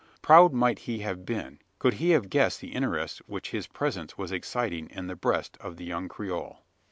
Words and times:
Proud 0.23 0.51
might 0.51 0.79
he 0.89 1.01
have 1.01 1.27
been, 1.27 1.59
could 1.77 1.93
he 2.01 2.09
have 2.09 2.31
guessed 2.31 2.59
the 2.59 2.73
interest 2.73 3.19
which 3.27 3.51
his 3.51 3.67
presence 3.67 4.17
was 4.17 4.31
exciting 4.31 4.89
in 4.89 5.05
the 5.05 5.15
breast 5.15 5.59
of 5.61 5.77
the 5.77 5.85
young 5.85 6.09
Creole. 6.09 6.63